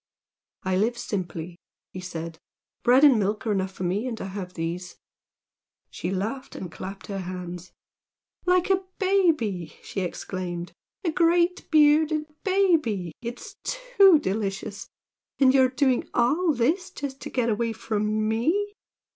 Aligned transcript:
"I 0.63 0.77
live 0.77 0.97
simply," 0.97 1.59
he 1.93 1.99
said 1.99 2.39
"Bread 2.81 3.03
and 3.03 3.19
milk 3.19 3.45
are 3.45 3.51
enough 3.51 3.71
for 3.73 3.83
me, 3.83 4.07
and 4.07 4.19
I 4.19 4.29
have 4.29 4.55
these." 4.55 4.97
She 5.91 6.09
laughed 6.09 6.55
and 6.55 6.71
clapped 6.71 7.05
her 7.05 7.19
hands. 7.19 7.71
"Like 8.47 8.71
a 8.71 8.81
baby!" 8.97 9.77
she 9.83 10.01
exclaimed 10.01 10.73
"A 11.05 11.11
big 11.11 11.69
bearded 11.69 12.25
baby! 12.43 13.11
It's 13.21 13.57
too 13.63 14.17
delicious! 14.17 14.87
And 15.37 15.53
you're 15.53 15.69
doing 15.69 16.09
all 16.15 16.51
this 16.51 16.89
just 16.89 17.21
to 17.21 17.29
get 17.29 17.49
away 17.49 17.71
from 17.71 18.27
ME! 18.27 18.73